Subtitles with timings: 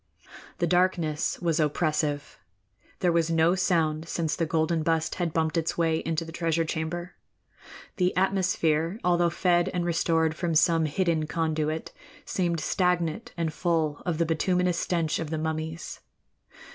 [0.57, 2.39] The darkness was oppressive.
[3.01, 6.65] There was no sound since the golden bust had bumped its way into the treasure
[6.65, 7.13] chamber.
[7.97, 11.91] The atmosphere, although fed and restored from some hidden conduit,
[12.25, 15.99] seemed stagnant and full of the bituminous stench of the mummies.